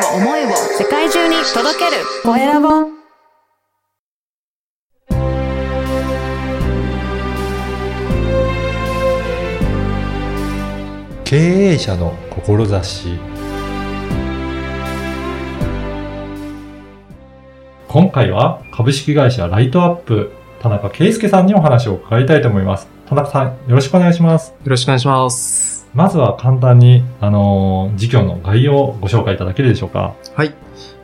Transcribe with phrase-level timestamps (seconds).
[0.00, 0.48] を思いを
[0.78, 2.02] 世界中に届ける。
[2.24, 3.00] コエラボ
[11.24, 13.18] 経営者の志。
[17.86, 22.88] 今回は株式会社ライトアップ田中圭介さんにお話を伺いたいと思います。
[23.08, 24.50] 田中さんよろしくお願いします。
[24.50, 25.79] よろしくお願いします。
[25.94, 30.54] まずは簡単にあのー事業の概要をご紹介いただけるでしょうかはい。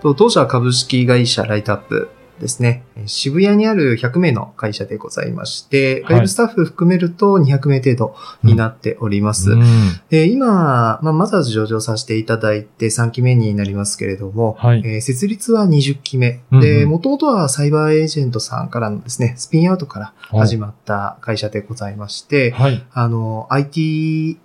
[0.02, 2.84] と当社株式会社ライトアップですね。
[2.96, 9.52] えー渋谷にある100名の会社でございまして、はい外部スタッフ含めると200名程度になっております。
[9.52, 9.64] うん
[10.08, 16.40] で今、まあ、まずは上場させていただいて3期目になりますけれども、はいえー設立は20期目。
[16.52, 24.38] で、もともとはサイバーエージェントさんからのですね、スピンアウトから始まった会社でございまして、はいあの、IT、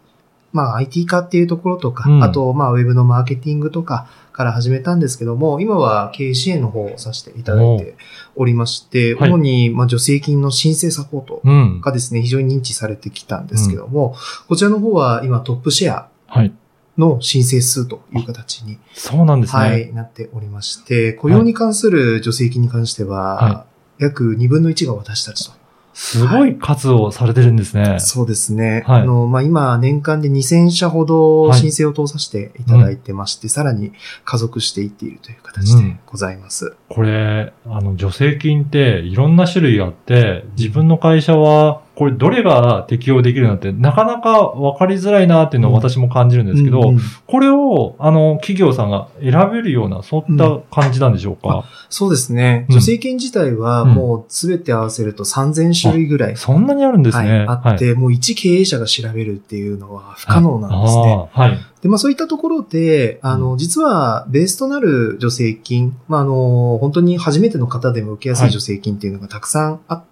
[0.54, 2.24] まあ IT 化っていうところとか、うん。
[2.24, 7.96] あと、まあウェブのマーケティングとかから始めたんですけども、今は経営支援の方をさせていただいて
[8.36, 9.30] おりまして、はい。
[9.30, 11.82] 主に、まあ助成金の申請サポートうん。
[11.82, 14.16] がですね、非常に認知されてきたんですけども、
[14.48, 16.54] こちらの方は今トップシェアはい。
[16.98, 23.66] の申請数という形に、そうなんですね、はい、なっておりまして、雇用に関する助成金に関しては、は
[23.98, 25.61] 約2分の1が私たちと。
[25.94, 28.84] すごい活をされてるんですね、そうですね。
[28.88, 29.02] はい。
[29.02, 33.92] あの、まあ、今、年間で2000社ほど申請を通させていただいてまして、さらに
[34.24, 36.76] 加速していっているという形でございます。
[36.90, 52.66] これ、あの、助成金っていろんな種類あって、自分の会社は、これどれが適用できるのって、なかなか分かりづらいなっていうのを私も感じるんですけど、うんうんこれを、あの、企業さんが選べるような、そういった感じなんでしょうか、そうですね。
[52.70, 57.40] うん助成金自体はうんもうすべて合わせると3000種類ぐらい、そんなにあるんですね。
[57.40, 61.30] はい、あって、もう一経営者が調べるっていうのは不可能なんですね。
[61.32, 61.58] はい。
[61.82, 70.11] で、まあそういったところで、あの、実はベースとなる助成金、まああの、本当に初めての方でも受けやすい助成金っていうのがたくさんあって、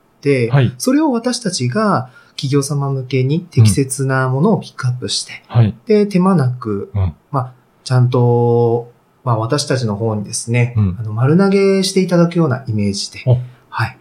[0.50, 0.74] はい。
[0.78, 5.76] それを私たちが企業様向けに適切なものをピックアップして、はい。
[5.86, 8.92] で、手間なく、うんまあ、ちゃんと、
[9.26, 13.38] まあ私たちの方にですね、うんあの丸投げしていただくようなイメージでお、
[13.70, 13.98] はい。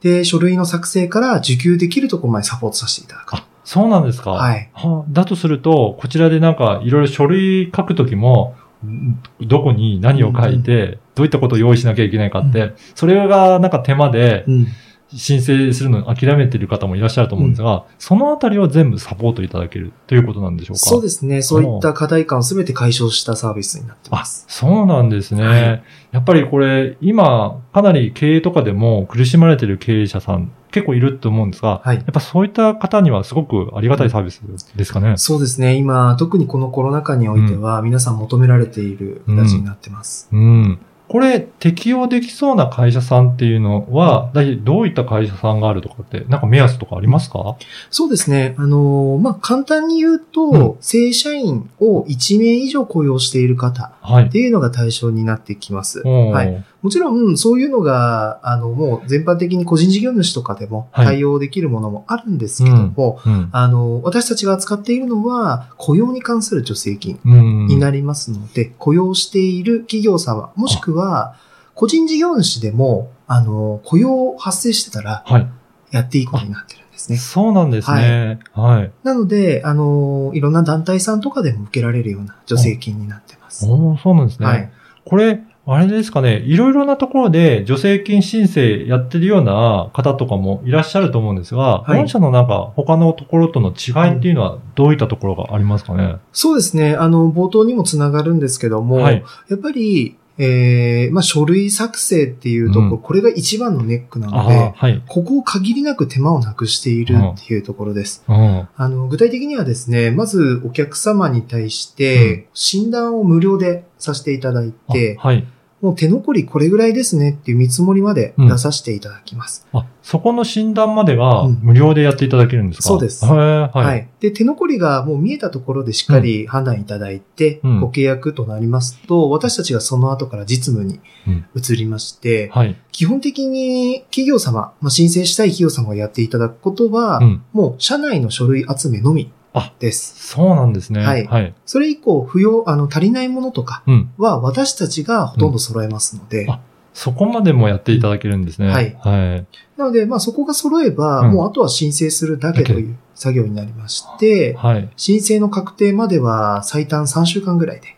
[0.00, 3.34] で、書類の作成から受給できるところまでサポートさせていただく。
[3.34, 4.32] あ、そうなんですか。
[4.32, 4.70] はい。
[4.74, 14.66] はだとすると、こちらでなんかいろいろ書類書くときも、んどこに何を書いて、どういったことを用意しなきゃいけないかって、うそれがなんか手間でうん。
[15.14, 20.80] 申請するのを諦めている方もいらっしゃると思うんですが、そのあたりを全部サポートいただけるということなんでしょうか？
[20.80, 21.40] そうですね。
[21.40, 24.44] そういった課題感をすべて解消したサービスになってまあ、す。
[24.48, 25.46] そうなんですね。
[25.46, 34.40] はいやっぱりこれ、今、かなり経営とかでも苦しまれてる経営者さん結構いると思うんですが、はいやっぱそういった方にはすごくありがたいサービス
[34.74, 35.18] ですかね？
[35.18, 35.74] そうですね。
[35.74, 40.28] 今、特にこのコロナ禍においては、皆さん求められている形になってます。
[40.32, 40.78] うん。
[41.08, 44.30] これ、適用できそうな会社さんっていうのは、
[44.62, 47.56] どういった会社さんがあるとかって、なんか目安とかありますか？
[47.90, 48.54] そうですね。
[48.58, 54.28] あのーまあ、簡単に言うと、うん正社員を1名以上雇用している方はいっ。
[54.28, 56.02] ていうのが対象になってきます。
[56.04, 56.64] おーはい。
[56.88, 63.50] もちろん、そういうのが、あの、もう全般的に個人事業主とかでもはい対応できるものもあるんですけども、うん。
[63.52, 67.66] あの、私たちが扱っているのは、雇用に関する助成金うん。
[67.66, 71.34] になりますので、雇用している企業様、もしくは、
[71.74, 75.46] 個人事業主でも、あの、雇用発生してたら、はい。
[75.90, 77.18] やっていいことになってるんですね。
[77.18, 78.38] そうなんですね。
[78.54, 78.90] はい。
[79.02, 83.66] なので、あの、いろんな団体さんとかでも受けられるような助成金になってます。
[83.68, 84.46] おーそうなんですね。
[84.46, 84.70] はい。
[85.04, 85.40] これ、
[85.70, 96.94] あれですかね、いろいろなところで助成金申請やってるような方とかもいらっしゃると思うんですが、はい御社のなんか他のところとの違いっていうのはどういったところがありますかね、そうですね。
[96.94, 99.22] あの、冒頭にもつながるんですけども、はい。
[99.48, 105.02] やっぱり、えー、まあ、書類作成っていうところ、うんこれが一番のネックなあのであ、、はい。
[105.06, 108.24] ここを限りなく手間をなくしているっていうところです。
[108.28, 108.68] うん。
[108.74, 115.46] あの、具体的にはですね、まずお客様に対して、診断を無料でさせていただいて、あはい。
[115.80, 119.66] もう手残りこれぐらいですねっていう見積もりまで出させていただきます。
[119.72, 123.78] あ、そこの診断まではうん無料でやっていただけるんですか、そうですはい。
[123.78, 124.08] はい。
[124.20, 132.76] で、手残りがもう見えたところでしっかり判断いただいて、うんご契約となりますと、私たちがその後から実務にうん移りまして、はい。
[132.90, 137.42] 基本的に企業様、まあ、申請したい企業様がやっていただくことは、うん。
[137.52, 140.28] もう社内の書類集めのみあです。
[140.28, 141.00] そうなんですね。
[141.00, 141.54] はいはい。
[141.64, 144.10] それ以降、不要、あの、足りないものとかうん。
[144.18, 146.60] は私たちがほとんど揃えますので、あ
[146.98, 148.68] そこまでもやっていただけるんですね。
[148.68, 149.46] はいはい。
[149.76, 154.90] なので、まあそこが揃えば、うんもうあとは申請するだけという作業になりまして、はい。
[154.96, 157.96] 申請の確定までは最短3週間ぐらいで。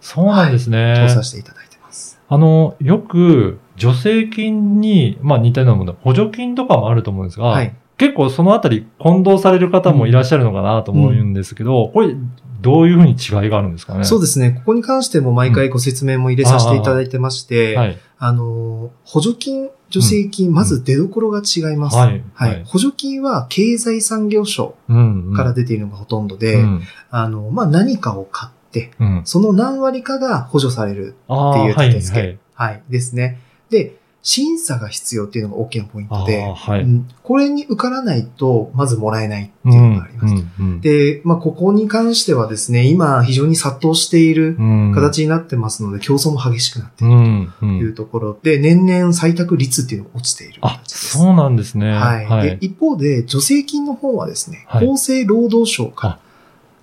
[0.00, 1.06] そうなんですね。
[1.08, 2.20] 通させていただいてます。
[2.28, 7.74] あの、よく、助成金に、まあ似たようなもの、補助金とかもあると思うんですが、はい。
[7.98, 12.16] 結構そのあたり混同される方もいらっしゃるのかなと思うんですけど、これ、
[12.60, 14.04] どういうふうに違いがあるんですかね？
[14.04, 14.52] そうですね。
[14.52, 17.98] ここに関しても毎回ご説明も入れさせていただいてまして、はい。
[18.18, 21.96] あの、補助金、助成金、まず出所が違います。
[21.96, 22.22] はい。
[22.34, 22.62] はい。
[22.64, 25.34] 補助金は経済産業省うん、うん。
[25.34, 26.82] から出ているのがほとんどで、うん。
[27.10, 29.22] あの、まあ、何かを買って、うん。
[29.24, 31.16] その何割かが補助される。
[31.26, 32.70] ああ、っていうはい、手付けはい。
[32.70, 32.82] はい。
[32.88, 33.40] ですね。
[33.70, 36.82] で、審査が必要っていうのが大きなポイントで、はい。
[36.82, 40.34] うんこれに受からないと、まずもらえないっていうのがあります。
[40.34, 47.52] うんうんで、まあ、ここに関してはですね、今非常に殺到しているうん、形になってますので、競争も激しくなっているうん、う。
[47.60, 51.18] というんところで、年々採択率っていうのが落ちているあ、形です。
[51.18, 51.92] そうなんですね。
[51.92, 52.26] はい。
[52.26, 52.58] はいで、。
[52.60, 56.18] 一方で、助成金の方はですね、はい厚生労働省から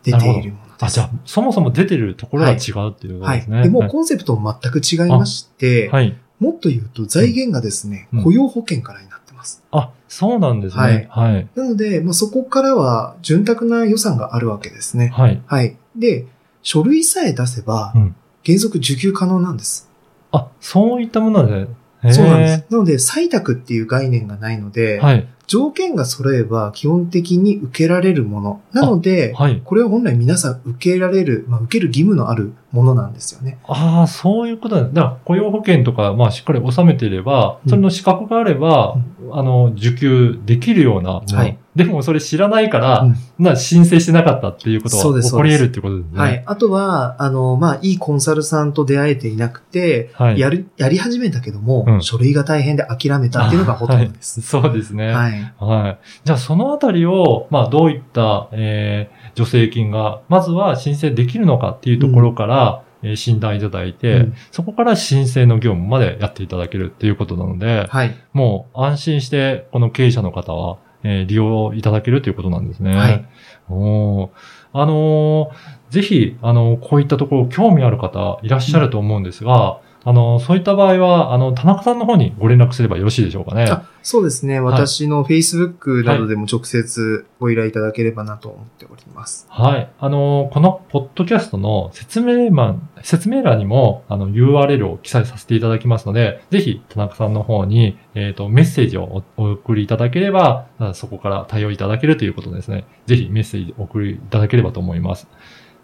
[0.03, 0.63] 出ているもの。
[0.79, 3.39] あ、じゃあ、そもそも出てるところが違うっていうことはい。
[3.39, 3.63] ですね。
[3.63, 6.17] でもうコンセプトも全く違いまして、はい。
[6.39, 9.63] もっと言うと財源がですね、うん雇用保険からになってます。
[9.71, 11.07] あ、そうなんですね。
[11.09, 11.47] はい。
[11.55, 15.09] なので、まあ、そこからは潤沢な予算があるわけですね。
[15.09, 15.41] はい。
[15.45, 15.77] はい。
[15.95, 16.25] で、
[16.61, 18.15] 書類さえ出せばうん、
[18.45, 19.89] 原則受給可能なんです。
[20.31, 21.67] あ、そういったもので。
[22.11, 22.65] そうなんです。
[22.69, 25.27] なので、採択っていう概念がないので、はい。
[25.47, 28.61] 条件が揃えば基本的に受けられるもの。
[28.71, 29.61] なので、はい。
[29.65, 33.57] これは本来皆さん受けられる、まあ、受ける義務のあるものなんですよね。
[33.67, 34.83] ああ、そういうことだ。
[34.83, 38.95] だから、雇用保険とか、まあ、しっかり納めていれば、うんそれの資格があれば、
[39.31, 41.21] あの、受給できるような。
[41.35, 46.19] はいでも、それ知らないから、うんな申請してなかったっていうことは起こり得るってことですね。
[46.19, 46.43] はい。。
[46.45, 50.39] あとは、あの、まあ、いいコンサルさんと出会えていなくて、はい。
[50.39, 54.41] やる、やり始めたけども、うん書類が大変で諦めたっていうのがほとんどです。
[54.41, 55.13] そうですね。
[55.13, 55.53] はい。
[55.57, 55.99] はい。
[56.25, 68.13] じゃあ、そのあたりを、まあ、どういった、えー、助成金が、まずは申請できるのかっていうところから、えー診断いただいて、うんそこから申請の業務までやっていただけるっていうことなので、はい。
[68.33, 72.95] もう安心して、この経営者の方は、えー利用いただけるということなんですね。
[72.95, 73.25] はい。
[73.69, 74.29] おー
[74.73, 83.65] あのーぜひ、あのこういったところ興味ある方いらっしゃると思うんですが、あのそういった場合は、あの、田中さんの方にご連絡すればよろしいでしょうかね。
[83.65, 84.59] あそうですね。
[84.59, 89.45] 私の Facebook などでも直接ご依頼いただければなと思っております。
[89.49, 89.91] はい。
[89.99, 102.85] あの、このポッドキャストの説明欄、説明欄にも、あの、URL を記載させていただきますので、ぜひ、田中さんの方に、えっ、と、メッセージをおお送りいただければ、あそこから対応いただけるということですね。
[103.05, 105.27] ぜひ、メッセージお送りいただければと思います。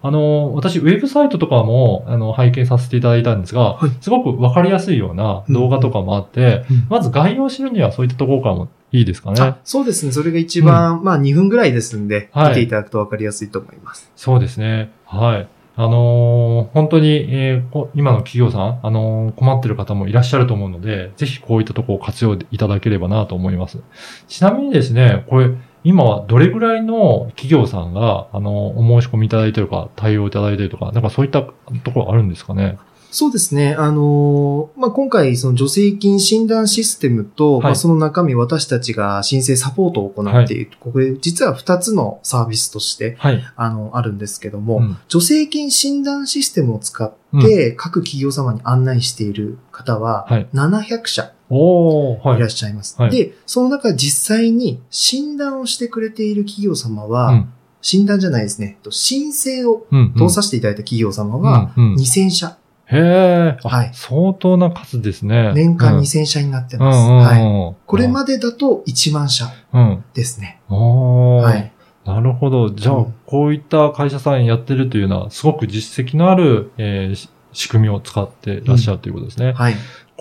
[0.06, 9.58] あの、私、ウェブサイトとかも、あの、拝見させていただいたんですが、はいすごくわかりやすいような動画とかもあって、うんまず概要を知るにはそういったところからもいいですかねあ。
[9.64, 10.12] そうですね。
[10.12, 14.12] それが一番、まあ2分ぐらいですんで、はい見ていただくとわかりやすいと思います。
[14.16, 14.92] そうですね。
[15.06, 15.48] はい。
[15.78, 23.80] あのー本当に、えーこ今の企業さん、あのー困ってる方もいらっしゃると思うので、ぜひこういったところを活用いただければなと思います。
[24.28, 25.50] ちなみにですね、これ、
[25.86, 31.54] 今はどれぐらいの企業さんが、あのーお申し込みいただいてるか、対応いただいてるとか、なんかそういったと
[31.94, 32.78] ころあるんですかね？
[33.12, 33.76] そうですね。
[33.76, 40.72] あのーまあ、今回、その助成金診断システムと、はいまあ、その中身、私たちが申請サポートを行っている。
[40.82, 43.42] これ、実は2つのサービスとして、はい。
[43.56, 52.50] あの、あるんですけども、うん助成金診断システムを使って、各企業様に案内している方は、はい700社いいらっ。
[52.50, 53.00] しゃいます。
[53.02, 57.50] はいで、その中実際に診断をしてくれている企業様は、うん
[57.82, 58.80] 診断じゃないですね。
[58.82, 60.14] と申請をうん。
[60.18, 65.52] 通させていただいた企業様は、うんうん2000社、へえ、あはい相当な数ですね。
[65.54, 66.98] 年間うん2000社になってうんます。
[66.98, 67.76] うんうんはい。
[67.86, 70.04] これまでだと1万社うん。
[70.16, 70.62] ですね。
[70.68, 71.72] おーはい。
[72.06, 72.72] なるほど。
[72.72, 79.54] じゃあ、うんこういった会社さんやってるというのは、すごく実績のある、えーし仕組みを使ってらっしゃるということですね。
[79.54, 79.76] はい。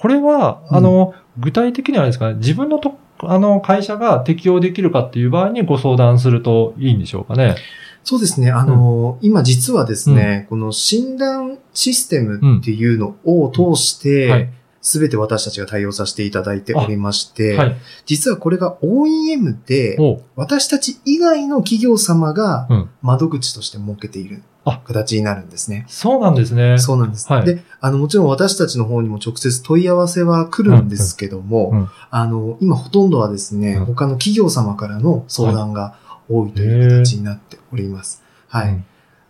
[0.04, 0.76] これは、うん。
[0.76, 7.54] あの、具体的にはですかね、自分のと、あの、会社が適用できるかっていう場合にご相談するといいんでしょうかね。
[8.02, 8.50] そうですね。
[8.50, 14.44] あのー今実はですね、この診断システムっていうのを通しはい。
[14.44, 17.76] て、すべて私たちが対応させていただいておりまして、はい。
[18.04, 22.90] 実はこれが OEM で、お私たち以外の企業様がうん。
[23.00, 24.42] 窓口として設けている。
[24.42, 25.84] あ形になるんですね。
[25.88, 26.78] そうなんですね。
[26.78, 27.30] そうなんです。
[27.30, 35.96] はいで、あの、もちろん私たちの方にも直接問い合わせは来るんですけども、うんうんあの、今ほとんどはですね、うん他の企業様からの相談が
[36.28, 38.22] 多いという形になっております。
[38.48, 38.68] はい。
[38.70, 38.84] うん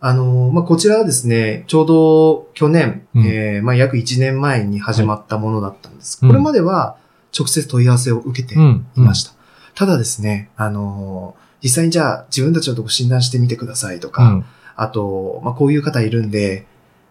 [0.07, 6.23] あの、まあ、こちらはですね、ちょうど去年、うんえーまあ、約1年前に始まったものだったんです。
[6.23, 6.99] はいこれまでは
[7.37, 8.87] 直接問い合わせを受けていうん。
[8.97, 9.33] ました。
[9.75, 14.45] ただですね、あの、実際にじゃあ自分たちのとこ診断してみてくださいとか、うん。
[14.77, 16.67] あと、まあ、こういう方いるんで、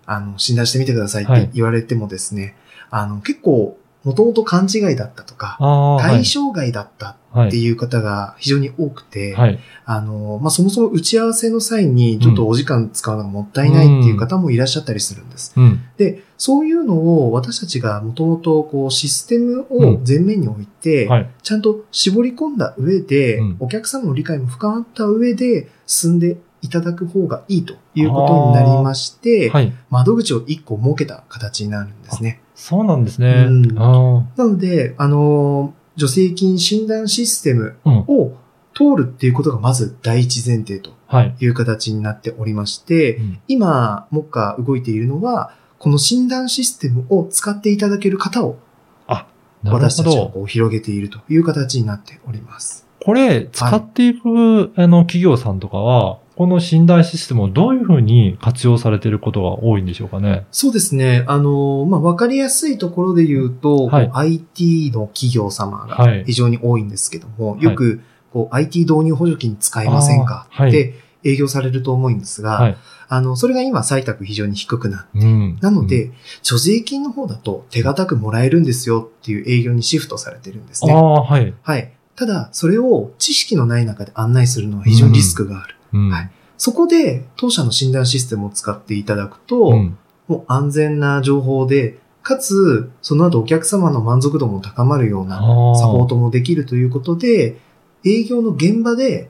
[0.05, 2.55] あの、診断してみてくださいっはいて言われてもですね、
[2.89, 5.57] あの、結構、もともと勘違いだったとか、
[5.99, 6.23] 対。
[6.23, 9.59] 象外だったはいっていう方が非常に多くて、はい。
[9.85, 15.51] あの、まあ、そもそも打ち合わせの際にちょっとお時間使うのがもったいないっていう方もいらっしゃったりするんです。
[15.57, 15.81] うん。
[15.97, 21.29] で、そういうのを私たちがもともとこうシステムを前面に置いて、はい。
[21.41, 29.73] ちゃんと絞り込んだ上で、うんお客様の理解も深まった上で進んでいただく方がいいということになりまして、はい。
[29.89, 32.41] 窓口を1個設けた形になるんですね。
[32.55, 33.45] そうなんですね。
[33.47, 37.75] うんあなので、あの、助成金診断システム。
[37.85, 38.37] を
[38.75, 41.35] 通るっていうことがまず第一前提とはい。
[41.39, 48.57] いう形になっておりまして、うん今、目下動いているのは、この診断システムを使っていただける方を
[49.65, 50.29] 私たちがほど。
[50.29, 52.85] こう広げているという形になっております。
[53.03, 60.45] これ、使っていく、あの、企業さんとかは、この診断システムをどういうふうに活用されていることが多いんでしょうかね？
[60.51, 61.23] そうですね。
[61.27, 70.47] あの、まあ、わかりやすいところで言うと、はい IT の企業様がはい非常に多いんですけども、いよく、こう、IT 導入補助金使えませんか？
[70.55, 72.77] って営業されると思うんですが、はい。
[73.09, 75.57] あの、それが今採択非常に低くなってうん。
[75.61, 76.11] なので、
[76.41, 80.93] 助成金の方だと手堅くもらえるんですよっていう営業にシフトされてるんですね。
[80.93, 81.53] はい。
[81.61, 81.93] はい。
[82.15, 85.75] ただ、それを知識のない中で案内するのは非常にリスクがある。
[85.77, 85.82] うん。
[85.93, 89.97] はいそこで、当社の診断システムを使っていただくと、うん。
[90.27, 95.41] もう安全な情報で、かつ、その後お客様の満足度も高まるようなサ
[95.87, 97.57] ポートもできるということで、
[98.05, 99.29] 営業の現場で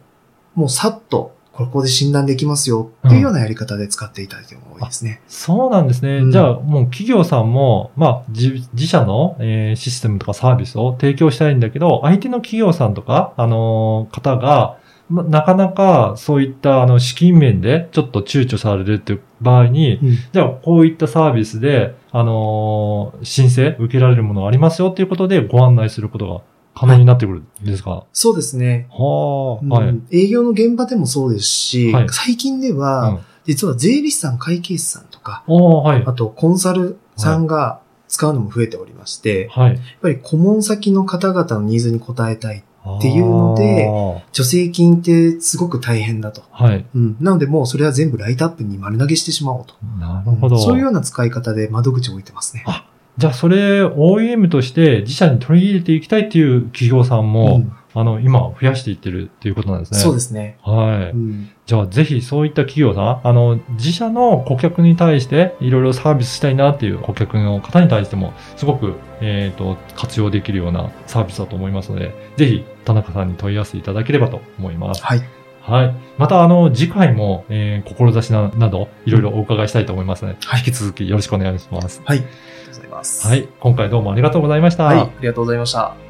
[0.53, 5.22] もうさっと、ここで診断できますよっていうようなやり方で使っていただいても多いですね。
[5.27, 6.17] そうなんですね。
[6.17, 14.77] うんじゃあ、もう企業さんも、まあ、自自社の、えーシステムとかサービスを提供したいんだけど、相手の企業さんとか、あのー方が、
[15.10, 26.41] まなかなかそういったあの資金面でちょっと躊躇されるっていう場合に、うんじゃあこういったサービスで、あのー申請受けられるものがありますよっていうことでご案内することが
[26.75, 28.88] 可能になってくるんですか、そうですね。
[28.89, 30.24] はあ、うんはい。
[30.24, 36.13] 営業の現場でもそうですし、はい最近では、うん実は税理士さん、会計士さんとか、はいあ。
[36.13, 39.69] とコンサルさんが使うのも増えておりまして、はい。
[39.72, 42.63] やっぱり顧問先の方々のニーズに応えたい。
[42.86, 46.42] っていうのであ助成金ってすごく大変だと。
[46.42, 46.86] ーはい。
[46.94, 47.18] うん。
[47.22, 49.75] なのでもうそれは全部ライトアップに丸投げしてしまおうと。
[50.00, 50.58] なるほど。
[50.58, 52.63] そういうような使い方で窓口を置いてますね。
[52.68, 52.86] あ
[53.18, 60.00] じゃあ、それ、OEM として自社に取り入れていきたいっていう企業さんも、うんあの、今、増やしていってるっていうことなんですね。。
[60.00, 60.57] そうですすね。
[60.63, 61.12] はい。
[61.12, 61.50] うん。
[61.65, 75.03] じゃあ、ぜひそういった企業さん、あの、自社の顧客に対して、いろいろサービスしたいなっていう顧客の方に対しても、すごく、えっ、と、活用できるようなサービスだと思いますので、ぜひ、田中さんに問い合わせていただければと思います。
[75.03, 75.21] はい。
[75.62, 75.95] はい。
[76.17, 82.01] また、あの、次回も、えー、志ななど、いろいろお伺いしたいと思いますので、はい引き続きよろしくお願いします。
[82.03, 82.17] はい。
[82.17, 83.27] ありがとうございます。
[83.27, 83.47] はい。
[83.59, 84.85] 今回どうもありがとうございました。
[84.85, 84.97] はい。
[85.00, 86.02] ありがとうございました。